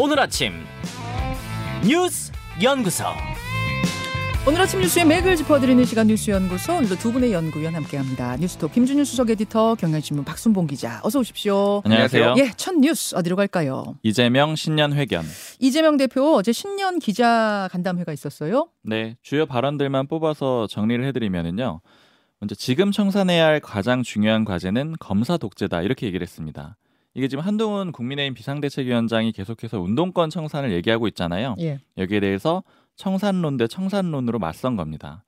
오늘 0.00 0.20
아침 0.20 0.52
뉴스 1.84 2.30
연구소 2.62 3.02
오늘 4.46 4.60
아침 4.60 4.80
뉴스의 4.80 5.04
맥을 5.04 5.34
짚어드리는 5.34 5.84
시간 5.84 6.06
뉴스 6.06 6.30
연구소 6.30 6.76
오늘도 6.76 6.94
두 6.98 7.10
분의 7.10 7.32
연구위원 7.32 7.74
함께합니다. 7.74 8.36
뉴스톱 8.36 8.72
김준일 8.72 9.04
수석 9.04 9.28
에디터 9.30 9.74
경향신문 9.74 10.24
박순봉 10.24 10.68
기자 10.68 11.00
어서 11.02 11.18
오십시오. 11.18 11.82
안녕하세요. 11.84 12.36
예, 12.38 12.52
첫 12.56 12.76
뉴스 12.76 13.16
어디로 13.16 13.34
갈까요? 13.34 13.96
이재명 14.04 14.54
신년 14.54 14.92
회견. 14.92 15.24
이재명 15.58 15.96
대표 15.96 16.36
어제 16.36 16.52
신년 16.52 17.00
기자 17.00 17.68
간담회가 17.72 18.12
있었어요. 18.12 18.68
네, 18.82 19.16
주요 19.22 19.46
발언들만 19.46 20.06
뽑아서 20.06 20.68
정리를 20.68 21.04
해드리면은요. 21.06 21.80
먼저 22.38 22.54
지금 22.54 22.92
청산해야 22.92 23.44
할 23.44 23.58
가장 23.60 24.04
중요한 24.04 24.44
과제는 24.44 24.94
검사 25.00 25.36
독재다 25.36 25.82
이렇게 25.82 26.06
얘기를 26.06 26.24
했습니다. 26.24 26.76
이게 27.18 27.26
지금 27.26 27.42
한동훈 27.42 27.90
국민의힘 27.90 28.34
비상대책위원장이 28.34 29.32
계속해서 29.32 29.80
운동권 29.80 30.30
청산을 30.30 30.70
얘기하고 30.70 31.08
있잖아요. 31.08 31.56
예. 31.58 31.80
여기에 31.96 32.20
대해서 32.20 32.62
청산론 32.94 33.56
대 33.56 33.66
청산론으로 33.66 34.38
맞선 34.38 34.76
겁니다. 34.76 35.24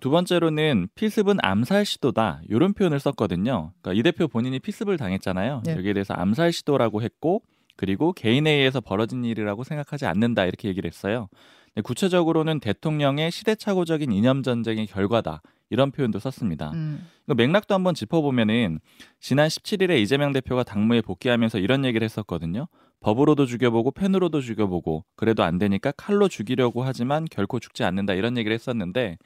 두 0.00 0.10
번째로는 0.10 0.88
피습은 0.94 1.38
암살 1.40 1.86
시도다 1.86 2.42
이런 2.46 2.74
표현을 2.74 3.00
썼거든요. 3.00 3.72
그러니까 3.80 3.98
이 3.98 4.02
대표 4.02 4.28
본인이 4.28 4.58
피습을 4.58 4.98
당했잖아요. 4.98 5.62
네. 5.64 5.76
여기에 5.76 5.94
대해서 5.94 6.12
암살 6.12 6.52
시도라고 6.52 7.00
했고 7.00 7.40
그리고 7.76 8.12
개인에 8.12 8.50
의해서 8.50 8.82
벌어진 8.82 9.24
일이라고 9.24 9.64
생각하지 9.64 10.04
않는다 10.04 10.44
이렇게 10.44 10.68
얘기를 10.68 10.86
했어요. 10.86 11.28
네, 11.74 11.80
구체적으로는 11.80 12.60
대통령의 12.60 13.30
시대착오적인 13.30 14.12
이념 14.12 14.42
전쟁의 14.42 14.88
결과다 14.88 15.40
이런 15.70 15.90
표현도 15.90 16.18
썼습니다. 16.18 16.70
음. 16.72 17.06
그 17.26 17.32
맥락도 17.32 17.74
한번 17.74 17.94
짚어보면은 17.94 18.80
지난 19.20 19.48
17일에 19.48 20.00
이재명 20.00 20.32
대표가 20.32 20.62
당무에 20.62 21.00
복귀하면서 21.00 21.58
이런 21.58 21.84
얘기를 21.84 22.04
했었거든요. 22.04 22.68
법으로도 23.00 23.46
죽여보고 23.46 23.90
펜으로도 23.90 24.40
죽여보고 24.40 25.04
그래도 25.14 25.42
안 25.42 25.58
되니까 25.58 25.92
칼로 25.92 26.28
죽이려고 26.28 26.84
하지만 26.84 27.26
결코 27.30 27.60
죽지 27.60 27.84
않는다 27.84 28.14
이런 28.14 28.36
얘기를 28.38 28.54
했었는데 28.54 29.18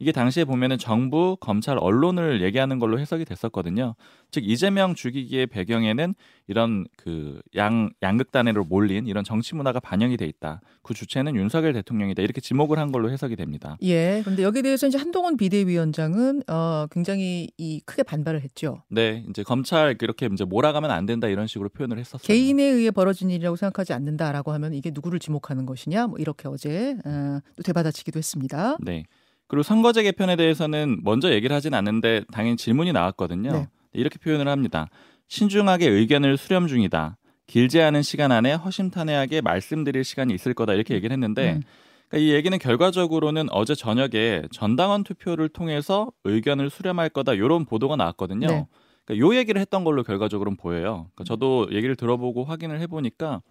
이게 0.00 0.12
당시에 0.12 0.44
보면은 0.44 0.78
정부, 0.78 1.36
검찰, 1.40 1.76
언론을 1.78 2.42
얘기하는 2.42 2.78
걸로 2.78 2.98
해석이 2.98 3.24
됐었거든요. 3.26 3.94
즉 4.30 4.44
이재명 4.48 4.94
죽이기의 4.94 5.46
배경에는 5.46 6.14
이런 6.48 6.86
그 6.96 7.40
양 7.56 7.90
양극단으로 8.02 8.64
몰린 8.64 9.06
이런 9.06 9.24
정치 9.24 9.54
문화가 9.54 9.80
반영이 9.80 10.16
돼 10.16 10.24
있다. 10.26 10.60
그 10.82 10.94
주체는 10.94 11.34
윤석열 11.34 11.72
대통령이다. 11.72 12.22
이렇게 12.22 12.40
지목을 12.40 12.78
한 12.78 12.92
걸로 12.92 13.10
해석이 13.10 13.36
됩니다. 13.36 13.76
예. 13.82 14.20
그런데 14.24 14.42
여기에 14.42 14.62
대해서 14.62 14.86
이제 14.86 14.96
한동훈 14.98 15.36
비대위원장은 15.36 16.44
어, 16.48 16.86
굉장히 16.90 17.48
이 17.58 17.80
크게 17.84 18.02
반발을 18.02 18.42
했죠. 18.42 18.82
네, 18.88 19.24
이제 19.28 19.42
검찰 19.42 19.96
그렇게 19.96 20.28
이제 20.32 20.44
몰아가면 20.44 20.90
안 20.90 21.06
된다 21.06 21.28
이런 21.28 21.46
식으로 21.46 21.68
표현을 21.68 21.98
했었어요. 21.98 22.26
개인에 22.26 22.62
의해 22.62 22.90
벌어진 22.90 23.30
일이라고 23.30 23.56
생각하지 23.56 23.92
않는다라고 23.92 24.52
하면 24.52 24.72
이게 24.74 24.90
누구를 24.92 25.18
지목하는 25.18 25.66
것이냐 25.66 26.06
뭐 26.06 26.18
이렇게 26.18 26.48
어제 26.48 26.96
어, 27.04 27.40
또 27.56 27.62
되받아치기도 27.62 28.18
했습니다. 28.18 28.76
네. 28.80 29.04
그리고 29.50 29.64
선거제 29.64 30.04
개편에 30.04 30.36
대해서는 30.36 31.00
먼저 31.02 31.32
얘기를 31.32 31.54
하진 31.56 31.74
않는데 31.74 32.22
당연히 32.30 32.56
질문이 32.56 32.92
나왔거든요. 32.92 33.50
네. 33.50 33.68
이렇게 33.92 34.16
표현을 34.20 34.46
합니다. 34.46 34.86
신중하게 35.26 35.88
의견을 35.88 36.36
수렴 36.36 36.68
중이다. 36.68 37.16
길지 37.48 37.82
않은 37.82 38.02
시간 38.02 38.30
안에 38.30 38.52
허심탄회하게 38.54 39.40
말씀드릴 39.40 40.04
시간이 40.04 40.32
있을 40.34 40.54
거다 40.54 40.74
이렇게 40.74 40.94
얘기를 40.94 41.12
했는데 41.12 41.54
음. 41.54 41.62
그러니까 42.08 42.28
이 42.28 42.32
얘기는 42.32 42.56
결과적으로는 42.56 43.48
어제 43.50 43.74
저녁에 43.74 44.42
전당원 44.52 45.02
투표를 45.02 45.48
통해서 45.48 46.12
의견을 46.22 46.70
수렴할 46.70 47.08
거다 47.08 47.34
이런 47.34 47.64
보도가 47.64 47.96
나왔거든요. 47.96 48.46
네. 48.46 48.66
그러니까 49.04 49.26
요 49.26 49.36
얘기를 49.36 49.60
했던 49.60 49.82
걸로 49.82 50.04
결과적으로는 50.04 50.58
보여요. 50.58 51.08
그러니까 51.12 51.24
저도 51.24 51.66
얘기를 51.72 51.96
들어보고 51.96 52.44
확인을 52.44 52.78
해보니까 52.82 53.42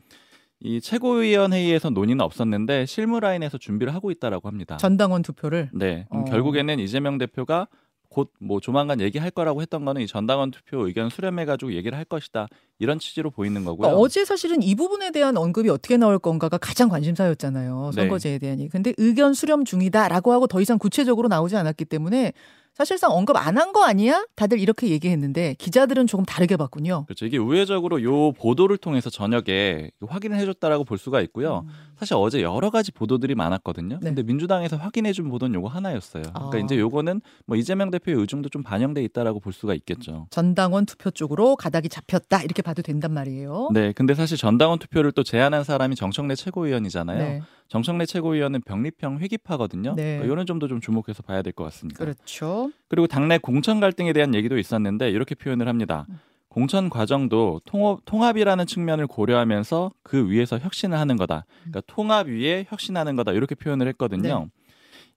이 0.62 0.82
최고위원회의에서 0.82 1.90
논의는 1.90 2.24
없었는데 2.24 2.86
실무라인에서 2.86 3.58
준비를 3.58 3.94
하고 3.94 4.12
있다라고 4.12 4.48
합니다. 4.48 4.78
전당원 4.78 5.22
투표를 5.22 5.70
네, 5.74 6.06
어. 6.10 6.26
결국에는 6.26 6.80
이재명 6.80 7.18
대표가 7.18 7.68
곧 8.10 8.30
뭐 8.40 8.60
조만간 8.60 9.00
얘기할 9.02 9.30
거라고 9.32 9.62
했던 9.62 9.86
거는 9.86 10.02
이 10.02 10.08
전당원 10.08 10.50
투표 10.52 10.86
의견 10.88 11.10
수렴해 11.10 11.46
가지고 11.46 11.74
얘기를 11.74 11.98
할 11.98 12.06
것이다 12.06 12.48
이런 12.80 12.98
취지로 13.00 13.30
보이는 13.30 13.64
거고요. 13.64 13.78
그러니까 13.78 14.00
어제 14.00 14.26
사실은 14.26 14.64
이 14.64 14.74
부분에 14.76 15.12
대한 15.12 15.38
언급이 15.38 15.70
어떻게 15.70 15.96
나올 15.98 16.18
건가가 16.18 16.58
가장 16.58 16.90
관심사였잖아요. 16.90 17.92
네. 17.96 18.02
선거제에 18.02 18.40
대한 18.40 18.60
얘기. 18.60 18.70
근데 18.70 18.94
의견 18.98 19.34
수렴 19.34 19.64
중이다라고 19.64 20.32
하고 20.34 20.48
더 20.48 20.60
이상 20.60 20.80
구체적으로 20.80 21.28
나오지 21.28 21.56
않았기 21.56 21.86
때문에 21.86 22.34
사실상 22.80 23.12
언급 23.12 23.36
안 23.36 23.58
한 23.58 23.74
거 23.74 23.84
아니야? 23.84 24.26
다들 24.38 24.58
이렇게 24.58 24.88
얘기했는데 24.88 25.54
기자들은 25.60 26.08
조금 26.08 26.24
다르게 26.24 26.56
봤군요. 26.56 27.04
그렇죠. 27.08 27.26
이게 27.26 27.38
우회적으로 27.38 28.02
요 28.04 28.32
보도를 28.32 28.78
통해서 28.78 29.10
저녁에 29.10 29.92
확인을 30.08 30.38
해줬다라고 30.38 30.86
볼 30.86 30.98
수가 30.98 31.20
있고요. 31.24 31.66
사실 31.98 32.14
어제 32.16 32.42
여러 32.42 32.70
가지 32.70 32.94
보도들이 32.94 33.36
많았거든요. 33.36 33.96
음. 33.96 34.00
네. 34.00 34.06
근데 34.12 34.24
민주당에서 34.24 34.78
확인해준 34.78 35.28
보도는 35.30 35.56
요거 35.56 35.68
하나였어요. 35.68 36.24
그러니까 36.24 36.58
아. 36.58 36.62
이제 36.62 36.80
요거는 36.80 37.20
뭐 37.46 37.58
이재명 37.58 37.92
대표의 37.92 38.18
의중도 38.18 38.48
좀 38.48 38.64
반영돼 38.64 39.04
있다라고 39.04 39.42
볼 39.42 39.52
수가 39.52 39.74
있겠죠. 39.74 40.28
전당원 40.30 40.86
투표 40.86 41.12
쪽으로 41.12 41.58
가닥이 41.58 41.90
잡혔다 41.90 42.44
이렇게 42.44 42.62
봐도 42.62 42.82
된단 42.82 43.12
말이에요. 43.14 43.72
네, 43.74 43.92
근데 43.92 44.16
사실 44.16 44.38
전당원 44.38 44.80
투표를 44.80 45.12
또 45.12 45.24
제안한 45.24 45.66
사람이 45.66 45.96
정청래 45.96 46.36
최고위원이잖아요. 46.36 47.18
네. 47.20 47.42
정청래 47.70 48.06
최고위원은 48.06 48.62
병립형 48.62 49.20
회기파거든요. 49.20 49.94
네. 49.96 50.16
그러니까 50.18 50.34
이런 50.34 50.46
점도 50.46 50.68
좀 50.68 50.82
주목해서 50.82 51.24
봐야 51.24 51.42
될 51.42 51.54
것 51.54 51.64
같습니다. 51.66 52.04
그렇죠. 52.04 52.72
그리고 52.88 53.08
당내 53.08 53.38
공천 53.38 53.80
갈등에 53.80 54.12
대한 54.14 54.34
얘기도 54.36 54.58
있었는데 54.58 55.10
이렇게 55.12 55.36
표현을 55.36 55.68
합니다. 55.68 56.06
공천 56.48 56.90
과정도 56.90 57.62
통합, 57.66 58.00
통합이라는 58.06 58.66
측면을 58.66 59.06
고려하면서 59.06 59.92
그 60.02 60.30
위에서 60.30 60.58
혁신을 60.58 60.98
하는 60.98 61.16
거다. 61.16 61.46
그러니까 61.62 61.82
통합 61.86 62.28
위에 62.28 62.66
혁신하는 62.68 63.16
거다. 63.16 63.34
이렇게 63.34 63.54
표현을 63.54 63.88
했거든요. 63.90 64.50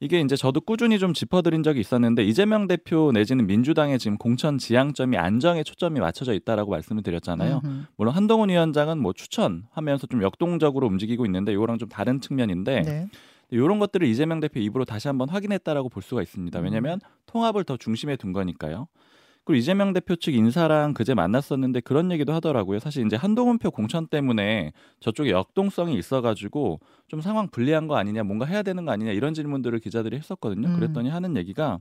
이게 0.03 0.21
이제 0.21 0.35
저도 0.35 0.61
꾸준히 0.61 0.99
좀 0.99 1.15
짚어드린 1.15 1.63
적이 1.63 1.79
있었는데 1.79 2.25
이재명 2.25 2.67
대표 2.67 3.13
내지는 3.13 3.47
민주당의 3.47 4.01
지금 4.01 4.19
공천 4.19 4.59
지향점이 4.59 5.17
안정에 5.17 5.63
초점이 5.63 6.01
맞춰져 6.01 6.33
있다라고 6.35 6.73
말씀을 6.73 7.05
드렸잖아요. 7.05 7.61
음흠. 7.65 7.83
물론 7.97 8.13
한동훈 8.13 8.49
위원장은 8.49 8.99
뭐 8.99 9.13
추천하면서 9.13 10.09
좀 10.09 10.25
역동적으로 10.25 10.89
움직이고 10.89 11.25
있는데 11.27 11.53
이거랑 11.53 11.79
좀 11.79 11.89
다른 11.89 12.21
측면인데 12.21 12.83
네. 12.83 13.07
이런 13.51 13.79
것들을 13.79 14.05
이재명 14.09 14.41
대표 14.41 14.59
입으로 14.59 14.85
다시 14.85 15.07
한번 15.07 15.29
확인했다라고 15.29 15.89
볼 15.89 16.03
수가 16.03 16.21
있습니다. 16.21 16.59
음. 16.59 16.65
왜냐하면 16.65 16.99
통합을 17.27 17.63
더 17.63 17.77
중심에 17.77 18.17
둔 18.17 18.33
거니까요. 18.33 18.89
그리고 19.45 19.59
이재명 19.59 19.93
대표 19.93 20.15
측 20.15 20.35
인사랑 20.35 20.95
그제 20.95 21.15
만났었는데 21.15 21.81
그런 21.81 22.13
얘기도 22.13 22.33
하더라고요. 22.33 22.79
사실 22.79 23.05
이제 23.05 23.17
한동훈표 23.17 23.71
공천 23.71 24.07
때문에 24.07 24.73
저쪽에 25.01 25.31
역동성이 25.31 25.97
있어가지고 25.97 26.81
좀 27.09 27.21
상황 27.21 27.49
불리한 27.49 27.89
거 27.89 27.97
아니냐, 27.97 28.23
뭔가 28.23 28.47
해야 28.47 28.63
되는 28.63 28.85
거 28.85 28.93
아니냐 28.93 29.13
이런 29.13 29.35
질문들을 29.35 29.79
기자들이 29.81 30.17
했었거든요. 30.17 30.69
음. 30.69 30.75
그랬더니 30.77 31.09
하는 31.09 31.37
얘기가 31.37 31.81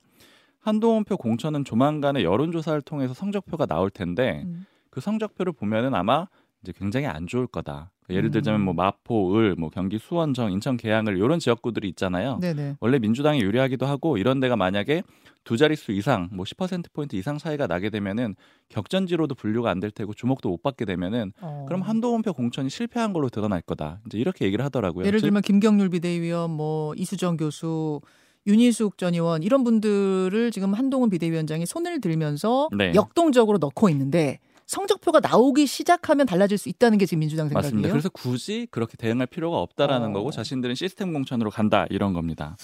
한동훈표 0.60 1.18
공천은 1.18 1.64
조만간에 1.64 2.24
여론조사를 2.24 2.82
통해서 2.82 3.14
성적표가 3.14 3.66
나올 3.66 3.90
텐데 3.90 4.44
음. 4.46 4.66
그 4.90 5.00
성적표를 5.00 5.54
보면은 5.54 5.94
아마 5.94 6.28
이제 6.62 6.74
굉장히 6.76 7.08
안 7.08 7.28
좋을 7.28 7.48
거다. 7.48 7.92
예를 8.12 8.30
음. 8.30 8.32
들자면 8.32 8.62
뭐 8.62 8.74
마포, 8.74 9.38
을, 9.38 9.56
뭐 9.58 9.70
경기 9.70 9.98
수원정, 9.98 10.52
인천 10.52 10.78
계양을 10.78 11.18
이런 11.18 11.40
지역구들이 11.40 11.88
있잖아요. 11.90 12.38
네네. 12.42 12.78
원래 12.80 13.00
민주당이 13.00 13.42
유리하기도 13.42 13.86
하고 13.86 14.18
이런 14.18 14.40
데가 14.40 14.56
만약에 14.56 15.04
두 15.44 15.58
자릿수 15.58 15.92
이상 15.92 16.30
뭐 16.32 16.46
10% 16.46 16.94
포인트 16.94 17.16
이상 17.16 17.38
차이가 17.38 17.66
나게 17.68 17.90
되면은 17.90 18.36
격전지로도 18.70 19.36
분류가 19.36 19.70
안 19.70 19.80
될 19.82 19.90
테고 19.90 20.14
주목도 20.14 20.50
못 20.50 20.62
받게 20.62 20.86
되면은 20.86 21.34
어. 21.42 21.66
그럼 21.68 21.82
한동훈표 21.82 22.34
공천이 22.34 22.70
실패한 22.70 23.14
걸로 23.14 23.30
드러날 23.30 23.62
거다. 23.62 24.00
이제 24.06 24.20
이렇게 24.20 24.46
얘기를 24.46 24.64
하더라고요. 24.66 25.06
예를 25.06 25.20
즉, 25.20 25.26
들면 25.26 25.42
김경률 25.42 25.90
비대위원, 25.90 26.52
뭐 26.52 26.94
이수정 26.96 27.38
교수, 27.38 28.00
윤희숙 28.46 28.98
전 28.98 29.14
의원 29.16 29.44
이런 29.44 29.64
분들을 29.64 30.52
지금 30.52 30.74
한동훈 30.74 31.10
비대위원장이 31.10 31.66
손을 31.66 32.02
들면서 32.02 32.70
네. 32.76 32.92
역동적으로 32.96 33.58
넣고 33.58 33.90
있는데 33.90 34.40
성적표가 34.66 35.20
나오기 35.20 35.66
시작하면 35.68 36.26
달라질 36.26 36.58
수 36.58 36.70
있다는 36.70 36.98
게 36.98 37.06
지금 37.06 37.20
민주당 37.20 37.48
생각이에요. 37.50 37.68
맞습니다. 37.68 37.90
그래서 37.90 38.10
굳이 38.10 38.68
그렇게 38.72 38.96
대응할 38.98 39.28
필요가 39.28 39.58
없다라는 39.60 40.10
어. 40.10 40.14
거고 40.14 40.32
자신들은 40.32 40.76
시스템 40.76 41.14
공천으로 41.14 41.50
간다 41.50 41.86
이런 41.90 42.14
겁니다. 42.14 42.56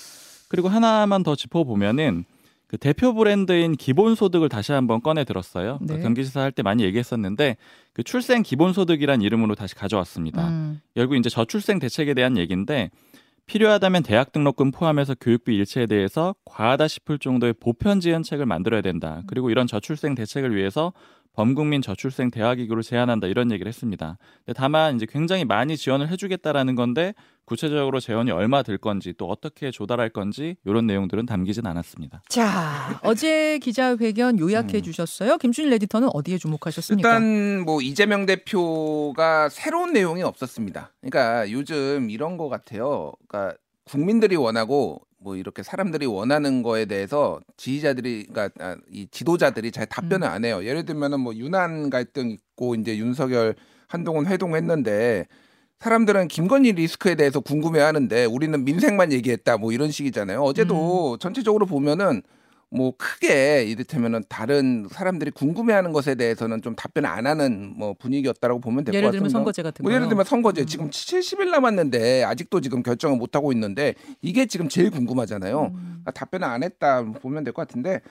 그리고 0.47 0.69
하나만 0.69 1.23
더 1.23 1.35
짚어보면은 1.35 2.25
그 2.67 2.77
대표 2.77 3.13
브랜드인 3.13 3.75
기본소득을 3.77 4.49
다시 4.49 4.73
한번 4.73 5.01
꺼내 5.01 5.23
들었어요. 5.23 5.79
네. 5.81 5.99
경기지사 6.01 6.41
할 6.41 6.51
때 6.51 6.63
많이 6.63 6.83
얘기했었는데 6.83 7.55
그 7.93 8.03
출생 8.03 8.43
기본소득이란 8.43 9.21
이름으로 9.21 9.55
다시 9.55 9.73
가져왔습니다. 9.75 10.47
음, 10.49 10.81
결국 10.93 11.15
이제 11.15 11.29
저출생 11.29 11.79
대책에 11.79 12.13
대한 12.13 12.37
얘기인데 12.37 12.89
필요하다면 13.45 14.03
대학 14.03 14.33
등록금 14.33 14.71
포함해서 14.71 15.15
교육비 15.15 15.55
일체에 15.55 15.85
대해서 15.85 16.35
과하다 16.43 16.89
싶을 16.89 17.17
정도의 17.19 17.53
보편 17.53 18.01
지원책을 18.01 18.45
만들어야 18.45 18.81
된다. 18.81 19.21
그리고 19.27 19.49
이런 19.49 19.67
저출생 19.67 20.15
대책을 20.15 20.53
위해서 20.53 20.91
범국민 21.37 21.83
저출생 21.83 22.31
대화기구를 22.31 22.81
제안한다 22.81 23.27
이런 23.27 23.51
얘기를 23.51 23.69
했습니다. 23.69 24.17
다만 24.55 24.95
이제 24.95 25.05
굉장히 25.07 25.45
많이 25.45 25.77
지원을 25.77 26.09
해주겠다라는 26.09 26.73
건데 26.73 27.13
구체적으로 27.45 27.99
재원이 27.99 28.31
얼마 28.31 28.63
들 28.63 28.79
건지 28.79 29.13
또 29.15 29.27
어떻게 29.27 29.69
조달할 29.69 30.09
건지 30.09 30.57
이런 30.65 30.87
내용들은 30.87 31.27
담기진 31.27 31.67
않았습니다. 31.67 32.23
자, 32.27 32.99
어제 33.03 33.59
기자회견 33.59 34.39
요약해 34.39 34.79
음. 34.79 34.81
주셨어요. 34.81 35.37
김준일 35.37 35.71
에디터는 35.73 36.09
어디에 36.11 36.39
주목하셨습니까? 36.39 37.07
일단 37.07 37.59
뭐 37.59 37.81
이재명 37.83 38.25
대표가 38.25 39.47
새로운 39.49 39.93
내용이 39.93 40.23
없었습니다. 40.23 40.91
그러니까 41.01 41.51
요즘 41.51 42.09
이런 42.09 42.37
거 42.37 42.49
같아요. 42.49 43.13
그러니까 43.27 43.55
국민들이 43.83 44.35
원하고 44.35 45.06
뭐 45.19 45.35
이렇게 45.35 45.63
사람들이 45.63 46.05
원하는 46.05 46.61
거에 46.63 46.85
대해서 46.85 47.39
지지자들이 47.57 48.27
그러니까 48.31 48.49
아, 48.63 48.77
이 48.91 49.07
지도자들이 49.09 49.71
잘 49.71 49.85
답변을 49.87 50.27
음. 50.27 50.31
안 50.31 50.45
해요. 50.45 50.63
예를 50.63 50.85
들면은 50.85 51.19
뭐 51.19 51.33
유난 51.35 51.89
갈등 51.89 52.29
있고 52.29 52.75
이제 52.75 52.97
윤석열 52.97 53.55
한동훈 53.87 54.27
회동했는데 54.27 55.25
사람들은 55.79 56.27
김건희 56.27 56.73
리스크에 56.73 57.15
대해서 57.15 57.39
궁금해하는데 57.39 58.25
우리는 58.25 58.63
민생만 58.63 59.11
얘기했다 59.11 59.57
뭐 59.57 59.71
이런 59.71 59.91
식이잖아요. 59.91 60.41
어제도 60.41 61.13
음. 61.13 61.19
전체적으로 61.19 61.65
보면은 61.65 62.21
뭐 62.69 62.93
크게 62.97 63.63
이를테면은 63.63 64.23
다른 64.27 64.87
사람들이 64.91 65.31
궁금해하는 65.31 65.93
것에 65.93 66.15
대해서는 66.15 66.61
좀 66.61 66.75
답변 66.75 67.05
안 67.05 67.25
하는 67.25 67.73
뭐 67.77 67.93
분위기였다라고 67.97 68.59
보면 68.59 68.83
될것 68.83 68.93
예를 68.95 69.07
같습니다. 69.07 69.19
들면 69.19 69.29
선거제 69.29 69.63
같은 69.63 69.83
뭐 69.83 69.89
거. 69.89 69.95
예를 69.95 70.07
들면 70.09 70.25
선거제 70.25 70.61
음. 70.61 70.65
지금 70.65 70.89
70일 70.89 71.49
남았는데 71.49 72.23
아직도 72.25 72.59
지금 72.61 72.83
결정을 72.83 73.17
못 73.17 73.35
하고 73.35 73.53
있는데 73.53 73.93
이게 74.21 74.45
지금 74.47 74.67
제일 74.67 74.91
궁금하잖아요. 74.91 75.71
음. 75.73 76.01
아, 76.05 76.11
답변을 76.11 76.45
안 76.45 76.63
했다 76.63 77.03
보면 77.03 77.43
될 77.45 77.53
것 77.53 77.65
같은데 77.67 78.01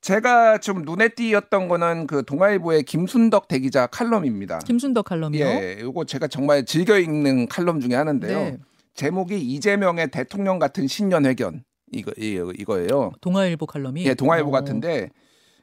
제가 0.00 0.58
좀 0.58 0.82
눈에 0.82 1.08
띄었던 1.10 1.68
거는 1.68 2.06
그 2.08 2.24
동아일보의 2.24 2.82
김순덕 2.84 3.46
대기자 3.46 3.86
칼럼입니다. 3.86 4.58
김순덕 4.60 5.04
칼럼이요. 5.04 5.44
예, 5.46 5.76
이거 5.80 6.04
제가 6.04 6.26
정말 6.26 6.64
즐겨 6.64 6.98
읽는 6.98 7.46
칼럼 7.46 7.80
중에 7.80 7.94
하나인데요. 7.94 8.38
네. 8.38 8.56
제목이 8.94 9.38
이재명의 9.40 10.10
대통령 10.10 10.58
같은 10.58 10.86
신년 10.88 11.24
회견 11.24 11.62
이거 11.92 12.10
이- 12.18 12.40
이거예요. 12.58 13.12
동아일보 13.20 13.66
칼럼이. 13.66 14.04
예, 14.06 14.14
동아일보 14.14 14.48
어. 14.48 14.52
같은데, 14.52 15.10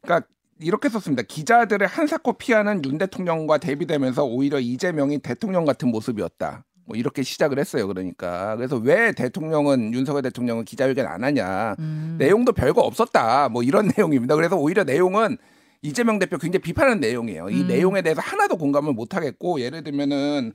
그러니까 0.01 0.27
이렇게 0.61 0.89
썼습니다. 0.89 1.23
기자들의 1.23 1.87
한사코 1.87 2.33
피하는 2.33 2.83
윤 2.85 2.97
대통령과 2.97 3.57
대비되면서 3.57 4.25
오히려 4.25 4.59
이재명이 4.59 5.19
대통령 5.19 5.65
같은 5.65 5.89
모습이었다. 5.89 6.65
뭐 6.85 6.97
이렇게 6.97 7.21
시작을 7.23 7.59
했어요. 7.59 7.87
그러니까 7.87 8.55
그래서 8.55 8.77
왜 8.77 9.11
대통령은 9.11 9.93
윤석열 9.93 10.21
대통령은 10.23 10.65
기자회견 10.65 11.05
안 11.05 11.23
하냐? 11.23 11.75
음. 11.79 12.15
내용도 12.19 12.51
별거 12.51 12.81
없었다. 12.81 13.49
뭐 13.49 13.63
이런 13.63 13.87
내용입니다. 13.97 14.35
그래서 14.35 14.57
오히려 14.57 14.83
내용은 14.83 15.37
이재명 15.81 16.19
대표 16.19 16.37
굉장히 16.37 16.61
비판하는 16.61 16.99
내용이에요. 16.99 17.49
이 17.49 17.61
음. 17.61 17.67
내용에 17.67 18.01
대해서 18.01 18.21
하나도 18.21 18.57
공감을 18.57 18.93
못 18.93 19.15
하겠고 19.15 19.61
예를 19.61 19.83
들면은 19.83 20.53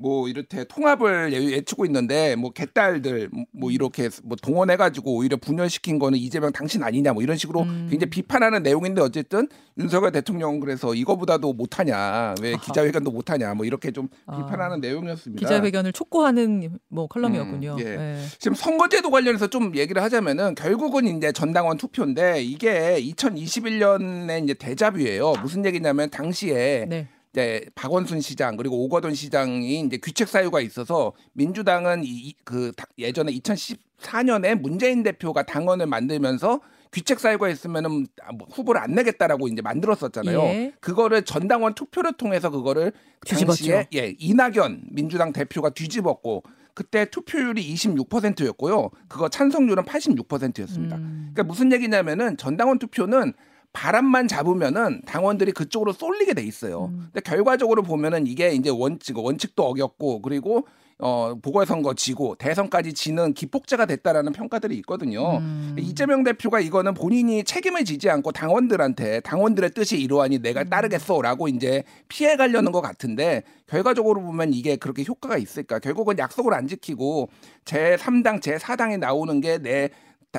뭐 0.00 0.28
이렇게 0.28 0.64
통합을 0.64 1.32
예- 1.34 1.38
외치고 1.56 1.84
있는데 1.84 2.34
뭐 2.34 2.50
개딸들 2.52 3.30
뭐 3.52 3.70
이렇게 3.70 4.08
뭐 4.24 4.34
동원해 4.34 4.76
가지고 4.76 5.14
오히려 5.14 5.36
분열시킨 5.36 5.98
거는 5.98 6.18
이재명 6.18 6.52
당신 6.52 6.82
아니냐 6.82 7.12
뭐 7.12 7.22
이런 7.22 7.36
식으로 7.36 7.62
음. 7.62 7.86
굉장히 7.90 8.08
비판하는 8.08 8.62
내용인데 8.62 9.02
어쨌든 9.02 9.46
윤석열 9.78 10.10
대통령 10.10 10.58
그래서 10.58 10.94
이거보다도 10.94 11.52
못하냐 11.52 12.34
왜 12.40 12.54
아하. 12.54 12.62
기자회견도 12.62 13.10
못하냐 13.10 13.52
뭐 13.52 13.66
이렇게 13.66 13.90
좀 13.90 14.08
아. 14.24 14.38
비판하는 14.38 14.80
내용이었습니다. 14.80 15.38
기자회견을 15.38 15.92
촉구하는 15.92 16.78
뭐 16.88 17.06
칼럼이었군요. 17.06 17.74
음, 17.74 17.80
예. 17.80 17.84
예. 17.84 18.24
지금 18.38 18.54
선거제도 18.54 19.10
관련해서 19.10 19.48
좀 19.48 19.76
얘기를 19.76 20.02
하자면은 20.02 20.54
결국은 20.54 21.06
이제 21.14 21.30
전당원 21.30 21.76
투표인데 21.76 22.42
이게 22.42 22.98
2021년에 23.02 24.42
이제 24.44 24.54
대자뷰예요. 24.54 25.34
무슨 25.42 25.64
얘기냐면 25.66 26.08
당시에 26.08 26.86
네. 26.88 27.08
이제 27.32 27.64
박원순 27.74 28.20
시장 28.20 28.56
그리고 28.56 28.84
오거돈 28.84 29.14
시장이 29.14 29.80
이제 29.80 29.98
귀책 30.02 30.28
사유가 30.28 30.60
있어서 30.60 31.12
민주당은 31.32 32.02
이, 32.04 32.34
그 32.44 32.72
다- 32.76 32.86
예전에 32.98 33.32
2014년에 33.32 34.56
문재인 34.60 35.02
대표가 35.02 35.44
당원을 35.44 35.86
만들면서 35.86 36.60
귀책 36.92 37.20
사유가 37.20 37.48
있으면은 37.48 38.06
아, 38.24 38.32
뭐 38.32 38.48
후보를 38.50 38.80
안 38.80 38.94
내겠다라고 38.96 39.46
이제 39.46 39.62
만들었었잖아요. 39.62 40.40
예. 40.42 40.72
그거를 40.80 41.22
전당원 41.24 41.74
투표를 41.74 42.14
통해서 42.14 42.50
그거를 42.50 42.92
뒤집었죠. 43.24 43.46
당시에 43.70 43.86
예 43.94 44.16
이낙연 44.18 44.86
민주당 44.90 45.32
대표가 45.32 45.70
뒤집었고 45.70 46.42
그때 46.74 47.04
투표율이 47.08 47.62
26%였고요. 47.74 48.90
그거 49.06 49.28
찬성률은 49.28 49.84
86%였습니다. 49.84 50.96
음. 50.96 51.30
그러니까 51.32 51.44
무슨 51.44 51.70
얘기냐면은 51.72 52.36
전당원 52.36 52.80
투표는 52.80 53.34
바람만 53.72 54.28
잡으면은 54.28 55.02
당원들이 55.06 55.52
그쪽으로 55.52 55.92
쏠리게 55.92 56.34
돼 56.34 56.42
있어요. 56.42 56.86
음. 56.86 57.08
근데 57.12 57.20
결과적으로 57.20 57.82
보면은 57.82 58.26
이게 58.26 58.50
이제 58.52 58.70
원칙 58.70 59.16
원칙도 59.16 59.64
어겼고 59.64 60.22
그리고 60.22 60.66
어 61.02 61.34
보궐선거 61.40 61.94
지고 61.94 62.34
대선까지 62.34 62.92
지는 62.92 63.32
기폭제가 63.32 63.86
됐다라는 63.86 64.32
평가들이 64.32 64.76
있거든요. 64.78 65.38
음. 65.38 65.76
이재명 65.78 66.24
대표가 66.24 66.60
이거는 66.60 66.92
본인이 66.92 67.42
책임을 67.42 67.86
지지 67.86 68.10
않고 68.10 68.32
당원들한테 68.32 69.20
당원들의 69.20 69.70
뜻이 69.70 69.98
이러하니 69.98 70.40
내가 70.40 70.62
음. 70.62 70.68
따르겠어라고 70.68 71.48
이제 71.48 71.84
피해 72.08 72.36
가려는 72.36 72.70
것 72.70 72.82
같은데 72.82 73.44
결과적으로 73.66 74.20
보면 74.20 74.52
이게 74.52 74.76
그렇게 74.76 75.04
효과가 75.08 75.38
있을까? 75.38 75.78
결국은 75.78 76.18
약속을 76.18 76.52
안 76.52 76.66
지키고 76.66 77.30
제 77.64 77.96
3당 77.96 78.42
제 78.42 78.56
4당에 78.56 78.98
나오는 78.98 79.40
게내 79.40 79.90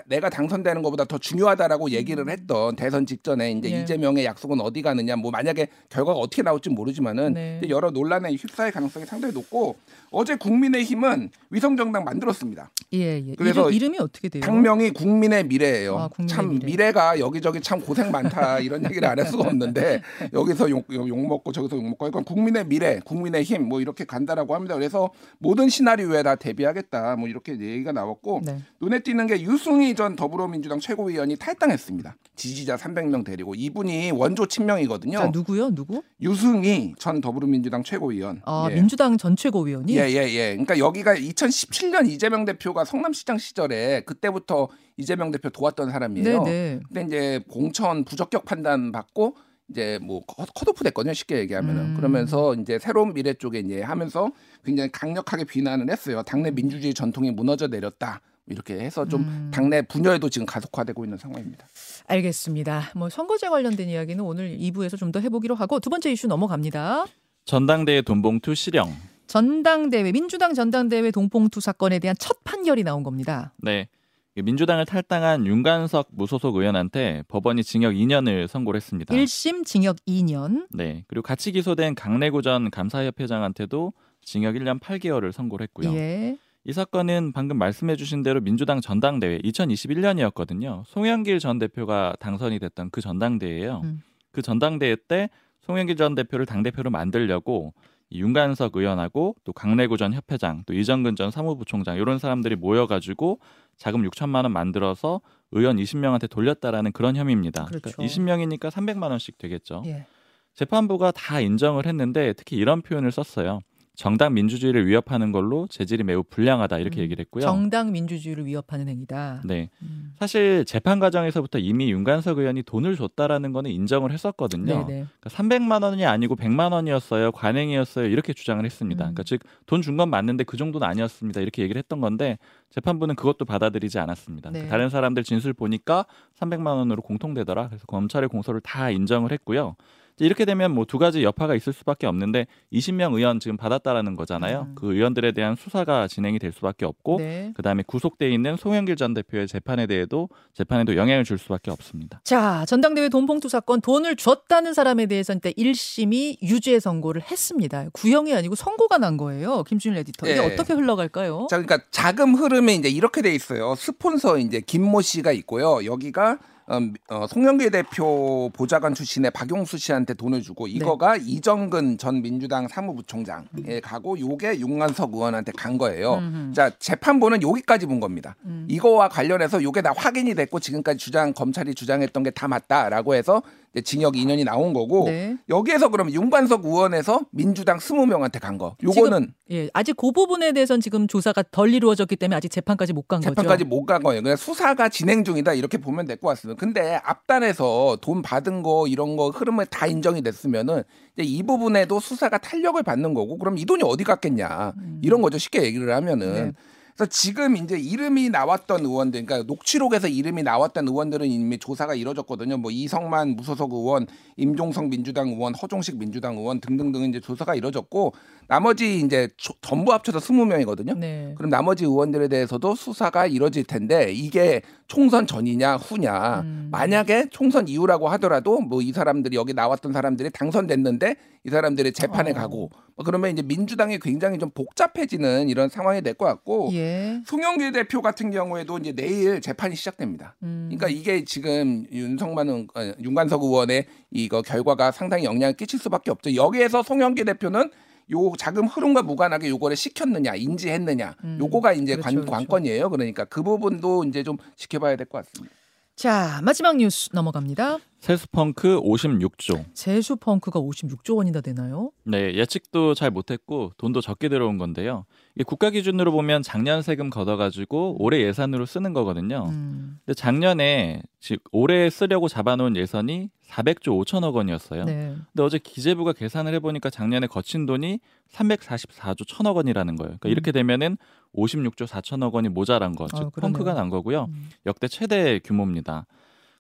내가 0.06 0.30
당선되는 0.30 0.82
것보다 0.84 1.04
더 1.04 1.18
중요하다라고 1.18 1.92
얘기를 1.92 2.30
했던 2.30 2.76
대선 2.78 3.06
직전에 3.06 3.52
이제 3.52 3.70
음. 3.70 3.74
예. 3.74 3.82
이재명의 3.82 4.24
약속은 4.26 4.62
어디 4.62 4.82
가느냐 4.82 5.16
뭐 5.18 5.32
만약에 5.32 5.68
결과가 5.90 6.18
어떻게 6.18 6.42
나올지 6.42 6.70
모르지만은 6.70 7.34
네. 7.34 7.62
여러 7.70 7.92
논란에 7.92 8.32
휩싸일 8.34 8.72
가능성이 8.72 9.06
상당히 9.06 9.34
높고 9.34 9.76
어제 10.12 10.36
국민의힘은 10.36 11.30
위성정당 11.50 12.04
만들었습니다. 12.06 12.70
예, 12.94 13.22
예. 13.26 13.36
그래서 13.38 13.70
이름, 13.70 13.74
이름이 13.94 13.98
어떻게 14.00 14.30
돼요? 14.30 14.42
당명이 14.42 14.92
국민의 14.92 15.46
미래예요. 15.46 15.98
아, 15.98 16.08
국민의 16.10 16.36
참 16.36 16.60
미래. 16.60 16.92
가 16.92 17.18
여기저기 17.20 17.62
참 17.62 17.80
고생 17.80 18.12
많다 18.12 18.60
이런 18.60 18.84
얘기를 18.84 19.08
안 19.08 19.18
할 19.18 19.26
수가 19.28 19.44
없는데 19.48 20.02
여기서 20.34 20.70
욕, 20.72 20.86
욕, 20.92 21.08
욕 21.08 21.28
먹고 21.28 21.52
저기서 21.52 21.78
욕 21.78 21.84
먹고 21.86 22.08
이건 22.08 22.24
국민의 22.24 22.66
미래, 22.68 23.00
국민의 23.06 23.44
힘 23.44 23.62
뭐 23.62 23.80
이렇게 23.80 24.04
간다라고 24.04 24.56
합니다. 24.56 24.74
그래서 24.76 25.12
모든 25.38 25.70
시나리오에 25.70 26.24
다 26.24 26.36
대비하겠다 26.36 27.16
뭐 27.18 27.28
이렇게 27.30 27.54
얘기가 27.54 27.92
나왔고 27.92 28.42
네. 28.44 28.58
눈에 28.82 29.00
띄는 29.00 29.28
게 29.28 29.42
유승 29.42 29.81
희 29.82 29.96
전 29.96 30.16
더불어민주당 30.16 30.80
최고위원이 30.80 31.36
탈당했습니다. 31.38 32.16
지지자 32.36 32.76
300명 32.78 33.24
데리고 33.26 33.54
이분이 33.56 34.12
원조 34.12 34.46
친명이거든요. 34.46 35.18
자, 35.18 35.28
누구요? 35.34 35.74
누구? 35.76 36.02
유승희 36.22 36.96
전 36.98 37.22
더불어민주당 37.22 37.84
최고위원. 37.84 38.42
아, 38.46 38.68
예. 38.72 38.76
민주당 38.76 39.18
전 39.18 39.36
최고위원이 39.36 39.96
예, 39.98 40.10
예, 40.10 40.30
예. 40.30 40.50
그러니까 40.52 40.78
여기가 40.78 41.16
2017년 41.16 42.10
이재명 42.10 42.46
대표가 42.46 42.86
성남시장 42.86 43.38
시절에 43.38 44.02
그때부터 44.02 44.70
이재명 44.98 45.32
대표 45.32 45.50
도왔던 45.50 45.92
사람이에요. 45.92 46.44
네, 46.44 46.52
네. 46.52 46.80
근데 46.88 47.02
이제 47.04 47.44
공천 47.50 48.04
부적격 48.06 48.46
판단 48.46 48.92
받고 48.92 49.36
이제 49.70 50.00
뭐 50.02 50.22
컷- 50.26 50.54
컷오프 50.54 50.84
됐거든요. 50.84 51.14
쉽게 51.14 51.38
얘기하면은. 51.40 51.82
음. 51.92 51.94
그러면서 51.96 52.54
이제 52.56 52.78
새로운 52.80 53.14
미래 53.14 53.34
쪽에 53.34 53.60
이제 53.60 53.82
하면서 53.82 54.30
굉장히 54.66 54.92
강력하게 54.92 55.46
비난을 55.46 55.90
했어요. 55.90 56.24
당내 56.24 56.52
민주주의 56.52 56.94
전통이 56.94 57.32
무너져 57.32 57.68
내렸다. 57.68 58.22
이렇게 58.52 58.80
해서 58.80 59.06
좀 59.08 59.22
음. 59.22 59.52
당내 59.54 59.82
분열도 59.84 60.30
지금 60.30 60.46
가속화되고 60.46 61.04
있는 61.06 61.18
상황입니다. 61.18 61.68
알겠습니다. 62.08 62.92
뭐 62.96 63.10
선거제 63.10 63.50
관련된 63.50 63.90
이야기는 63.90 64.24
오늘 64.24 64.58
2부에서 64.58 64.98
좀 64.98 65.12
더 65.12 65.20
해보기로 65.20 65.56
하고 65.56 65.80
두 65.80 65.90
번째 65.90 66.12
이슈 66.12 66.28
넘어갑니다. 66.28 67.06
전당대회 67.46 68.02
돈봉투 68.02 68.56
실형. 68.56 68.96
전당대회 69.28 70.12
민주당 70.12 70.54
전당대회 70.54 71.12
동봉투 71.12 71.60
사건에 71.62 72.00
대한 72.00 72.16
첫 72.20 72.44
판결이 72.44 72.84
나온 72.84 73.04
겁니다. 73.04 73.54
네. 73.58 73.88
민주당을 74.36 74.86
탈당한 74.86 75.46
윤관석 75.46 76.08
무소속 76.12 76.56
의원한테 76.56 77.24
법원이 77.28 77.64
징역 77.66 77.92
2년을 77.94 78.48
선고를 78.48 78.78
했습니다. 78.78 79.14
1심 79.14 79.66
징역 79.66 79.98
2년. 80.08 80.68
네. 80.72 81.04
그리고 81.08 81.22
같이 81.24 81.52
기소된 81.52 81.96
강내구 81.96 82.42
전 82.42 82.70
감사협회장한테도 82.72 83.94
징역 84.24 84.56
1년 84.56 84.80
8개월을 84.80 85.32
선고를 85.34 85.66
했고요. 85.66 85.94
예. 85.96 86.38
이 86.64 86.74
사건은 86.74 87.32
방금 87.34 87.58
말씀해 87.58 87.96
주신 87.96 88.22
대로 88.22 88.40
민주당 88.40 88.82
전당대회 88.82 89.40
2021년이었거든요. 89.40 90.84
송영길 90.86 91.40
전 91.40 91.58
대표가 91.58 92.16
당선이 92.20 92.60
됐던 92.60 92.92
그 92.92 93.02
전당대회예요. 93.02 93.82
음. 93.84 94.02
그 94.32 94.42
전당대회 94.42 94.96
때 95.08 95.30
송영길 95.62 95.96
전 95.96 96.14
대표를 96.14 96.46
당 96.46 96.62
대표로 96.62 96.92
만들려고 96.92 97.74
이 98.12 98.20
윤관석 98.22 98.76
의원하고 98.76 99.36
또 99.44 99.54
강내구 99.54 99.98
전 99.98 100.14
협회장, 100.14 100.64
또 100.66 100.74
이정근 100.74 101.16
전 101.16 101.32
사무부총장 101.32 101.98
이런 101.98 102.20
사람들이 102.20 102.56
모여가지고 102.58 103.40
자금 103.78 104.04
6천만 104.04 104.44
원 104.44 104.52
만들어서 104.52 105.22
의원 105.52 105.78
20명한테 105.78 106.30
돌렸다라는 106.30 106.92
그런 106.92 107.16
혐의입니다. 107.16 107.66
그렇죠. 107.66 107.90
20명이니까 107.90 108.70
300만 108.70 109.10
원씩 109.10 109.38
되겠죠. 109.38 109.84
예. 109.86 110.06
재판부가 110.54 111.12
다 111.12 111.40
인정을 111.40 111.86
했는데 111.86 112.34
특히 112.34 112.58
이런 112.58 112.82
표현을 112.82 113.12
썼어요. 113.12 113.62
정당 113.96 114.34
민주주의를 114.34 114.88
위협하는 114.88 115.32
걸로 115.32 115.68
재질이 115.68 116.04
매우 116.04 116.24
불량하다 116.24 116.80
이렇게 116.80 117.02
음, 117.02 117.04
얘기를 117.04 117.22
했고요. 117.24 117.42
정당 117.44 117.92
민주주의를 117.92 118.46
위협하는 118.46 118.88
행위다. 118.88 119.42
네. 119.46 119.70
음. 119.82 120.14
사실 120.18 120.64
재판 120.66 121.00
과정에서부터 121.00 121.60
이미 121.60 121.92
윤관석 121.92 122.38
의원이 122.40 122.64
돈을 122.64 122.96
줬다라는 122.96 123.52
거는 123.52 123.70
인정을 123.70 124.12
했었거든요. 124.12 124.88
네네. 124.88 125.06
그러니까 125.20 125.30
300만 125.30 125.84
원이 125.84 126.06
아니고 126.06 126.36
100만 126.38 126.72
원이었어요. 126.72 127.32
관행이었어요. 127.34 128.08
이렇게 128.08 128.34
주장을 128.34 128.64
했습니다. 128.64 129.04
음. 129.04 129.14
그러니까 129.14 129.24
즉 129.24 129.42
돈 129.68 129.82
준 129.82 129.98
건 129.98 130.10
맞는데 130.10 130.46
그 130.46 130.56
정도는 130.58 130.88
아니었습니다. 130.88 131.42
이렇게 131.42 131.62
얘기를 131.62 131.78
했던 131.78 132.00
건데 132.00 132.38
재판부는 132.70 133.16
그것도 133.16 133.44
받아들이지 133.46 134.00
않았습니다. 134.00 134.50
네. 134.52 134.60
그러니까 134.60 134.72
다른 134.76 134.90
사람들 134.90 135.24
진술 135.24 135.52
보니까 135.54 136.06
300만 136.40 136.68
원으로 136.78 137.02
공통되더라. 137.02 137.68
그래서 137.68 137.86
검찰의 137.88 138.30
공소를 138.30 138.62
다 138.62 138.90
인정을 138.90 139.32
했고요. 139.34 139.76
이렇게 140.20 140.46
되면 140.46 140.72
뭐 140.72 140.86
두 140.92 140.98
가지 140.98 141.24
여파가 141.24 141.56
있을 141.56 141.72
수밖에 141.72 142.06
없는데 142.06 142.48
20명 142.74 143.14
의원 143.16 143.40
지금 143.40 143.56
받았다라는 143.56 144.16
거잖아요. 144.18 144.68
음. 144.70 144.76
그 144.76 144.94
의원들에 144.94 145.32
대한 145.32 145.56
수사가 145.56 146.08
진행이 146.10 146.38
될 146.38 146.52
수밖에 146.52 146.86
없고 146.86 147.20
네. 147.20 147.54
그다음에 147.56 147.84
구속돼 147.88 148.30
있는 148.30 148.58
송영길 148.58 148.98
전 148.98 149.14
대표의 149.14 149.48
재판에 149.48 149.88
대해도 149.88 150.28
재판에도 150.54 150.98
영향을 150.98 151.24
줄 151.24 151.38
수밖에 151.38 151.72
없습니다. 151.72 152.20
자, 152.26 152.66
전당대회 152.68 153.08
돈봉투 153.08 153.48
사건 153.48 153.80
돈을 153.80 154.18
줬다는 154.18 154.74
사람에 154.74 155.06
대해서 155.06 155.32
일단 155.32 155.54
1심이 155.54 156.40
유죄 156.44 156.80
선고를 156.80 157.22
했습니다. 157.22 157.86
구형이 157.94 158.34
아니고 158.34 158.56
선고가 158.56 158.98
난 158.98 159.16
거예요. 159.16 159.64
김준일 159.64 160.00
에디터. 160.00 160.28
이게 160.28 160.36
예. 160.42 160.46
어떻게 160.46 160.74
흘러갈까요? 160.74 161.48
자, 161.50 161.62
그러니까 161.62 161.88
자금 161.92 162.36
흐름이 162.36 162.76
이제 162.76 162.90
이렇게 162.90 163.22
돼 163.22 163.34
있어요. 163.34 163.76
스폰서 163.76 164.40
이제 164.40 164.60
김모 164.60 165.02
씨가 165.02 165.32
있고요. 165.32 165.86
여기가 165.86 166.32
음, 166.34 166.38
어, 166.68 167.28
송영길 167.28 167.72
대표 167.72 168.50
보좌관 168.54 168.94
출신의 168.94 169.32
박용수 169.32 169.78
씨한테 169.78 170.14
돈을 170.14 170.42
주고 170.42 170.68
네. 170.68 170.74
이거가 170.74 171.18
이정근 171.18 171.98
전 171.98 172.22
민주당 172.22 172.68
사무부총장에 172.68 173.80
가고 173.84 174.18
요게 174.20 174.60
윤관석 174.60 175.14
의원한테 175.14 175.52
간 175.54 175.78
거예요. 175.78 176.16
음흠. 176.16 176.54
자 176.54 176.70
재판부는 176.80 177.42
여기까지 177.42 177.86
본 177.86 178.00
겁니다. 178.00 178.36
음. 178.46 178.66
이거와 178.70 179.10
관련해서 179.10 179.62
요게 179.64 179.82
다 179.82 179.94
확인이 179.96 180.34
됐고 180.36 180.60
지금까지 180.60 180.98
주장 180.98 181.34
검찰이 181.34 181.74
주장했던 181.76 182.24
게 182.24 182.32
다 182.32 182.48
맞다라고 182.48 183.14
해서 183.14 183.42
징역 183.84 184.14
2년이 184.16 184.44
나온 184.46 184.74
거고 184.74 185.06
네. 185.06 185.38
여기에서 185.50 185.90
그럼 185.90 186.12
윤관석 186.12 186.66
의원에서 186.66 187.22
민주당 187.32 187.78
20명한테 187.78 188.40
간 188.42 188.58
거. 188.58 188.76
요거는 188.84 189.34
예, 189.52 189.70
아직 189.74 189.96
그 189.98 190.12
부분에 190.12 190.52
대해서는 190.54 190.82
지금 190.82 191.08
조사가 191.08 191.44
덜 191.52 191.74
이루어졌기 191.74 192.16
때문에 192.16 192.36
아직 192.38 192.50
재판까지 192.50 192.94
못 192.94 193.08
간 193.08 193.20
거죠. 193.20 193.30
재판까지 193.32 193.64
못 193.66 193.86
간 193.86 194.02
거예요. 194.04 194.22
그냥 194.24 194.38
수사가 194.38 194.90
진행 194.90 195.24
중이다 195.24 195.54
이렇게 195.54 195.78
보면 195.78 196.06
될 196.06 196.18
것 196.18 196.30
같습니다. 196.30 196.51
근데 196.56 197.00
앞단에서 197.04 197.98
돈 198.02 198.22
받은 198.22 198.64
거 198.64 198.88
이런 198.88 199.16
거 199.16 199.30
흐름을 199.30 199.66
다 199.68 199.88
인정이 199.88 200.22
됐으면은 200.22 200.84
이제 201.16 201.24
이 201.24 201.44
부분에도 201.44 202.00
수사가 202.00 202.38
탄력을 202.38 202.82
받는 202.82 203.14
거고 203.14 203.38
그럼 203.38 203.58
이 203.58 203.66
돈이 203.66 203.84
어디 203.86 204.04
갔겠냐 204.04 204.74
이런 205.02 205.22
거죠. 205.22 205.38
쉽게 205.38 205.64
얘기를 205.64 205.94
하면은. 205.96 206.28
음. 206.28 206.34
네. 206.34 206.52
그래서 206.96 207.10
지금 207.10 207.56
이제 207.58 207.78
이름이 207.80 208.30
나왔던 208.30 208.82
의원들, 208.86 209.26
그러니까 209.26 209.48
녹취록에서 209.48 210.08
이름이 210.08 210.44
나왔던 210.44 210.88
의원들은 210.88 211.26
이미 211.28 211.58
조사가 211.58 211.96
이루어졌거든요. 211.96 212.58
뭐 212.58 212.70
이성만 212.72 213.36
무소속 213.38 213.74
의원, 213.74 214.08
임종석 214.38 214.90
민주당 214.90 215.30
의원, 215.30 215.56
허종식 215.56 215.98
민주당 215.98 216.38
의원 216.38 216.60
등등등 216.60 217.04
이제 217.10 217.20
조사가 217.20 217.56
이루어졌고 217.56 218.14
나머지 218.48 219.00
이제 219.00 219.30
조- 219.38 219.54
전부 219.62 219.94
합쳐서 219.94 220.20
20명이거든요. 220.20 220.98
네. 220.98 221.34
그럼 221.38 221.50
나머지 221.50 221.86
의원들에 221.86 222.28
대해서도 222.28 222.76
수사가 222.76 223.26
이뤄질 223.28 223.64
텐데 223.64 224.12
이게 224.12 224.62
총선 224.88 225.26
전이냐 225.26 225.78
후냐 225.78 226.42
음. 226.42 226.68
만약에 226.72 227.28
총선 227.32 227.68
이후라고 227.70 228.10
하더라도 228.10 228.60
뭐 228.60 228.82
이 228.82 228.92
사람들이 228.92 229.38
여기 229.38 229.54
나왔던 229.54 229.94
사람들이 229.94 230.32
당선됐는데 230.32 231.16
이 231.46 231.50
사람들이 231.50 231.94
재판에 231.94 232.32
어. 232.32 232.34
가고 232.34 232.70
뭐 232.91 232.91
그러면 233.06 233.32
이제 233.32 233.42
민주당이 233.42 234.00
굉장히 234.00 234.38
좀 234.40 234.50
복잡해지는 234.52 235.50
이런 235.50 235.70
상황이 235.70 236.02
될 236.02 236.14
것 236.14 236.26
같고 236.26 236.70
예. 236.74 237.22
송영길 237.26 237.72
대표 237.72 238.02
같은 238.02 238.32
경우에도 238.32 238.78
이제 238.78 238.92
내일 238.94 239.42
재판이 239.42 239.76
시작됩니다. 239.76 240.36
음. 240.44 240.70
그러니까 240.70 240.88
이게 240.90 241.24
지금 241.24 241.86
윤석만 241.92 242.50
의- 242.50 242.68
어, 242.76 242.94
윤관석 243.02 243.42
의원의 243.44 243.86
이거 244.12 244.42
결과가 244.42 244.92
상당히 244.92 245.24
영향을 245.24 245.54
끼칠 245.54 245.80
수밖에 245.80 246.12
없죠. 246.12 246.36
여기에서 246.36 246.84
송영길 246.84 247.26
대표는 247.26 247.72
요 248.14 248.34
자금 248.38 248.68
흐름과 248.68 249.04
무관하게 249.04 249.48
요거를 249.50 249.78
시켰느냐 249.78 250.36
인지했느냐 250.36 251.16
음, 251.24 251.38
요거가 251.40 251.72
이제 251.74 251.94
그렇죠, 251.96 252.04
관, 252.04 252.14
그렇죠. 252.16 252.32
관건이에요. 252.32 252.90
그러니까 252.90 253.24
그 253.26 253.42
부분도 253.42 254.04
이제 254.04 254.22
좀 254.24 254.38
지켜봐야 254.58 254.96
될 254.98 255.06
것 255.08 255.26
같습니다. 255.26 255.56
자, 255.96 256.40
마지막 256.44 256.76
뉴스 256.78 257.10
넘어갑니다. 257.14 257.78
세수펑크 258.02 258.82
56조. 258.82 259.64
제수 259.76 260.16
펑크가 260.16 260.60
56조 260.60 261.18
원이나 261.18 261.40
되나요? 261.40 261.92
네, 262.04 262.34
예측도 262.34 262.96
잘 262.96 263.12
못했고 263.12 263.74
돈도 263.78 264.02
적게 264.02 264.28
들어온 264.28 264.58
건데요. 264.58 265.06
국가 265.46 265.70
기준으로 265.70 266.12
보면 266.12 266.42
작년 266.42 266.82
세금 266.82 267.12
걷어가지고 267.12 267.98
올해 268.00 268.22
예산으로 268.22 268.66
쓰는 268.66 268.94
거거든요. 268.94 269.46
음. 269.50 270.00
근데 270.04 270.16
작년에 270.16 271.04
즉 271.20 271.44
올해 271.52 271.92
쓰려고 271.92 272.28
잡아놓은 272.28 272.76
예산이 272.76 273.30
400조 273.48 274.04
5천억 274.04 274.34
원이었어요. 274.34 274.86
네. 274.86 275.16
근데 275.32 275.44
어제 275.44 275.60
기재부가 275.60 276.14
계산을 276.14 276.56
해보니까 276.56 276.90
작년에 276.90 277.28
거친 277.28 277.68
돈이 277.68 278.00
344조 278.32 279.28
1천억 279.28 279.56
원이라는 279.58 279.96
거예요. 279.96 280.18
그러니까 280.20 280.28
음. 280.28 280.32
이렇게 280.32 280.52
되면은 280.52 280.98
56조 281.36 281.86
4천억 281.86 282.34
원이 282.34 282.50
모자란 282.50 282.96
거, 282.96 283.06
즉 283.08 283.32
그러네요. 283.32 283.54
펑크가 283.54 283.76
난 283.76 283.90
거고요. 283.90 284.26
음. 284.30 284.50
역대 284.66 284.88
최대 284.88 285.38
규모입니다. 285.38 286.08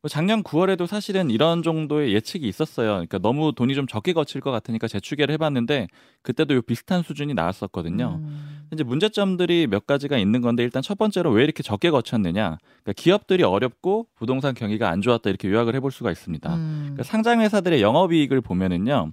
그 0.01 0.09
작년 0.09 0.41
9월에도 0.41 0.87
사실은 0.87 1.29
이런 1.29 1.61
정도의 1.61 2.13
예측이 2.13 2.47
있었어요. 2.47 2.89
그러니까 2.89 3.19
너무 3.19 3.53
돈이 3.53 3.75
좀 3.75 3.85
적게 3.85 4.13
거칠 4.13 4.41
것 4.41 4.49
같으니까 4.49 4.87
재추계를 4.87 5.31
해봤는데 5.33 5.87
그때도 6.23 6.55
요 6.55 6.61
비슷한 6.63 7.03
수준이 7.03 7.35
나왔었거든요. 7.35 8.19
음. 8.19 8.65
이제 8.73 8.83
문제점들이 8.83 9.67
몇 9.67 9.85
가지가 9.85 10.17
있는 10.17 10.41
건데 10.41 10.63
일단 10.63 10.81
첫 10.81 10.97
번째로 10.97 11.29
왜 11.29 11.43
이렇게 11.43 11.61
적게 11.61 11.91
거쳤느냐? 11.91 12.57
그러니까 12.83 12.93
기업들이 12.95 13.43
어렵고 13.43 14.07
부동산 14.15 14.55
경기가 14.55 14.89
안 14.89 15.01
좋았다 15.01 15.29
이렇게 15.29 15.49
요약을 15.49 15.75
해볼 15.75 15.91
수가 15.91 16.09
있습니다. 16.11 16.51
음. 16.51 16.79
그러니까 16.81 17.03
상장 17.03 17.41
회사들의 17.41 17.79
영업이익을 17.81 18.41
보면은요. 18.41 19.11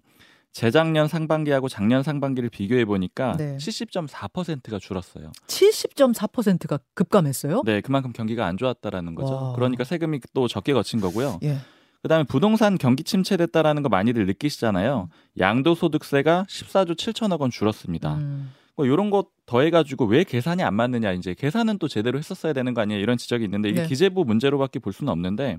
재작년 0.53 1.09
상반기하고 1.09 1.69
작년 1.69 2.03
상반기를 2.03 2.49
비교해 2.49 2.85
보니까 2.85 3.37
네. 3.37 3.57
70.4%가 3.59 4.79
줄었어요. 4.79 5.33
70.4%가 5.47 6.79
급감했어요? 6.95 7.63
네, 7.65 7.81
그만큼 7.81 8.13
경기가 8.13 8.47
안 8.47 8.57
좋았다라는 8.57 9.15
거죠. 9.15 9.35
와. 9.35 9.53
그러니까 9.55 9.85
세금이 9.85 10.21
또 10.35 10.49
적게 10.49 10.73
거친 10.73 11.01
거고요. 11.01 11.39
예. 11.45 11.59
그다음에 12.03 12.25
부동산 12.25 12.79
경기 12.79 13.03
침체됐다라는 13.03 13.83
거 13.83 13.89
많이들 13.89 14.27
느끼시잖아요. 14.27 15.09
양도소득세가 15.39 16.47
14조 16.49 16.97
7천억 16.97 17.41
원 17.41 17.51
줄었습니다. 17.51 18.15
음. 18.15 18.53
뭐 18.77 18.87
이런 18.87 19.11
거 19.11 19.25
더해가지고 19.47 20.07
왜 20.07 20.23
계산이 20.23 20.63
안 20.63 20.75
맞느냐 20.75 21.13
이제 21.13 21.35
계산은 21.35 21.79
또 21.79 21.89
제대로 21.89 22.17
했었어야 22.17 22.53
되는 22.53 22.75
거 22.75 22.81
아니야 22.81 22.99
이런 22.99 23.17
지적이 23.19 23.45
있는데 23.45 23.69
이게 23.69 23.83
네. 23.83 23.89
기재부 23.89 24.25
문제로밖에 24.25 24.79
볼 24.79 24.93
수는 24.93 25.13
없는데 25.13 25.59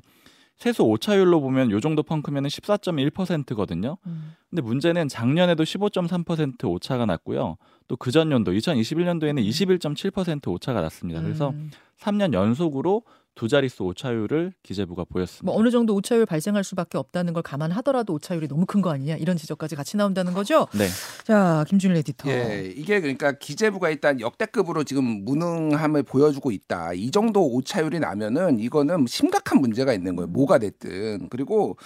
세수 0.59 0.83
오차율로 0.83 1.39
보면 1.39 1.71
요 1.71 1.79
정도 1.79 2.03
펑크면은 2.03 2.49
14.1%거든요. 2.49 3.97
음. 4.05 4.35
근데 4.49 4.61
문제는 4.61 5.07
작년에도 5.07 5.63
15.3% 5.63 6.69
오차가 6.69 7.05
났고요. 7.05 7.55
또 7.87 7.95
그전 7.95 8.29
연도 8.33 8.51
2021년도에는 8.51 9.41
21.7% 9.41 10.51
오차가 10.51 10.81
났습니다. 10.81 11.21
그래서 11.21 11.51
음. 11.51 11.71
3년 11.97 12.33
연속으로 12.33 13.03
두 13.39 13.47
자릿수 13.47 13.83
오차율을 13.85 14.51
기재부가 14.63 15.05
보였습니다. 15.05 15.45
뭐 15.45 15.57
어느 15.57 15.71
정도 15.71 15.95
오차율 15.95 16.25
발생할 16.25 16.61
수밖에 16.65 16.97
없다는 16.97 17.31
걸 17.31 17.41
감안하더라도 17.41 18.11
오차율이 18.15 18.49
너무 18.49 18.65
큰 18.65 18.81
거 18.81 18.91
아니냐 18.91 19.15
이런 19.15 19.37
지적까지 19.37 19.77
같이 19.77 19.95
나온다는 19.95 20.33
거죠. 20.33 20.67
네. 20.73 20.87
자, 21.23 21.63
김준일 21.69 21.95
에디터. 21.97 22.29
예, 22.29 22.73
이게 22.75 22.99
그러니까 22.99 23.31
기재부가 23.31 23.91
일단 23.91 24.19
역대급으로 24.19 24.83
지금 24.83 25.23
무능함을 25.23 26.03
보여주고 26.03 26.51
있다. 26.51 26.91
이 26.93 27.11
정도 27.11 27.45
오차율이 27.49 27.99
나면은 27.99 28.59
이거는 28.59 29.05
심각한 29.07 29.61
문제가 29.61 29.93
있는 29.93 30.17
거예요. 30.17 30.27
뭐가 30.27 30.57
됐든. 30.57 31.29
그리고 31.29 31.77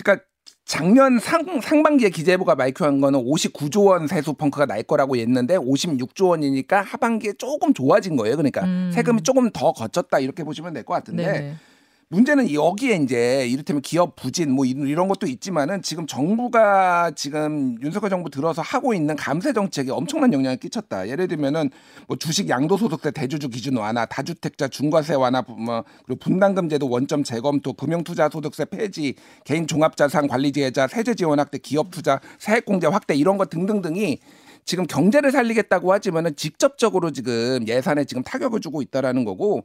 그러니까 0.00 0.24
작년 0.64 1.18
상, 1.18 1.60
상반기에 1.60 2.10
기재부가 2.10 2.54
발표한 2.54 3.00
거는 3.00 3.18
59조 3.24 3.86
원 3.86 4.06
세수 4.06 4.32
펑크가 4.34 4.66
날 4.66 4.82
거라고 4.84 5.16
했는데 5.16 5.56
56조 5.58 6.28
원이니까 6.30 6.82
하반기에 6.82 7.32
조금 7.38 7.74
좋아진 7.74 8.16
거예요. 8.16 8.36
그러니까 8.36 8.64
음. 8.64 8.90
세금이 8.94 9.22
조금 9.22 9.50
더 9.50 9.72
거쳤다 9.72 10.18
이렇게 10.20 10.44
보시면 10.44 10.72
될 10.72 10.84
것 10.84 10.94
같은데 10.94 11.26
네. 11.26 11.54
문제는 12.12 12.52
여기에 12.52 12.96
이제 12.96 13.48
이를테면 13.48 13.80
기업 13.80 14.16
부진 14.16 14.52
뭐 14.52 14.66
이런 14.66 15.08
것도 15.08 15.26
있지만은 15.26 15.80
지금 15.80 16.06
정부가 16.06 17.10
지금 17.12 17.78
윤석열 17.82 18.10
정부 18.10 18.28
들어서 18.28 18.60
하고 18.60 18.92
있는 18.92 19.16
감세 19.16 19.54
정책에 19.54 19.90
엄청난 19.90 20.30
영향을 20.30 20.58
끼쳤다. 20.58 21.08
예를 21.08 21.26
들면은 21.26 21.70
뭐 22.06 22.18
주식 22.18 22.50
양도소득세 22.50 23.12
대주주 23.12 23.48
기준 23.48 23.78
완화, 23.78 24.04
다주택자 24.04 24.68
중과세 24.68 25.14
완화, 25.14 25.40
뭐 25.40 25.84
그리고 26.04 26.18
분담금 26.18 26.68
제도 26.68 26.86
원점 26.90 27.24
재검토, 27.24 27.72
금융투자소득세 27.72 28.66
폐지, 28.66 29.14
개인 29.46 29.66
종합자산 29.66 30.28
관리지회자 30.28 30.88
세제 30.88 31.14
지원 31.14 31.38
확대, 31.38 31.56
기업 31.56 31.90
투자 31.90 32.20
세액공제 32.38 32.88
확대 32.88 33.14
이런 33.14 33.38
것 33.38 33.48
등등등이 33.48 34.18
지금 34.66 34.86
경제를 34.86 35.32
살리겠다고 35.32 35.90
하지만은 35.94 36.36
직접적으로 36.36 37.10
지금 37.10 37.66
예산에 37.66 38.04
지금 38.04 38.22
타격을 38.22 38.60
주고 38.60 38.82
있다라는 38.82 39.24
거고 39.24 39.64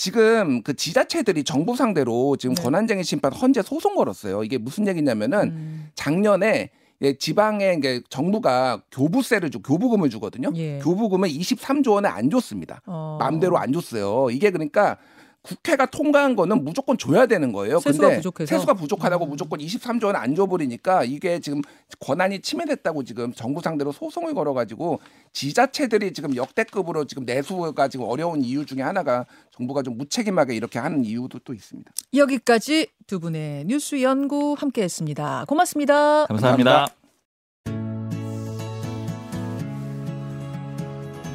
지금 0.00 0.62
그 0.62 0.74
지자체들이 0.74 1.44
정부 1.44 1.76
상대로 1.76 2.34
지금 2.38 2.54
네. 2.54 2.62
권한쟁의 2.62 3.04
심판 3.04 3.34
헌재 3.34 3.60
소송 3.60 3.94
걸었어요. 3.96 4.42
이게 4.44 4.56
무슨 4.56 4.88
얘기냐면은 4.88 5.50
음. 5.50 5.90
작년에 5.94 6.70
예, 7.02 7.18
지방에 7.18 7.74
이제 7.78 8.00
정부가 8.08 8.82
교부세를 8.92 9.50
주 9.50 9.60
교부금을 9.60 10.08
주거든요. 10.08 10.52
예. 10.54 10.78
교부금을 10.78 11.28
23조 11.28 11.92
원에 11.92 12.08
안 12.08 12.30
줬습니다. 12.30 12.80
어. 12.86 13.18
마음대로 13.20 13.58
안 13.58 13.74
줬어요. 13.74 14.30
이게 14.30 14.50
그러니까 14.50 14.96
국회가 15.42 15.86
통과한 15.86 16.36
거는 16.36 16.64
무조건 16.64 16.98
줘야 16.98 17.26
되는 17.26 17.52
거예요. 17.52 17.80
세수가 17.80 18.06
근데 18.06 18.16
부족해서? 18.18 18.54
세수가 18.54 18.74
부족하다고 18.74 19.24
음. 19.24 19.30
무조건 19.30 19.58
23조 19.60 20.04
원 20.06 20.16
안 20.16 20.34
줘버리니까 20.34 21.04
이게 21.04 21.40
지금 21.40 21.62
권한이 21.98 22.40
침해됐다고 22.40 23.04
지금 23.04 23.32
정부 23.32 23.62
상대로 23.62 23.90
소송을 23.90 24.34
걸어가지고 24.34 25.00
지자체들이 25.32 26.12
지금 26.12 26.36
역대급으로 26.36 27.06
지금 27.06 27.24
내수가 27.24 27.88
지금 27.88 28.06
어려운 28.06 28.42
이유 28.42 28.66
중에 28.66 28.82
하나가 28.82 29.24
정부가 29.56 29.82
좀 29.82 29.96
무책임하게 29.96 30.54
이렇게 30.54 30.78
하는 30.78 31.04
이유도 31.04 31.38
또 31.44 31.54
있습니다. 31.54 31.90
여기까지 32.14 32.88
두 33.06 33.18
분의 33.18 33.64
뉴스 33.64 34.02
연구 34.02 34.54
함께했습니다. 34.58 35.46
고맙습니다. 35.48 36.26
감사합니다. 36.26 36.88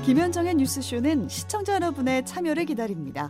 김현정의 0.05 0.53
뉴스쇼는 0.55 1.27
시청자 1.29 1.73
여러분의 1.73 2.23
참여를 2.25 2.65
기다립니다. 2.65 3.29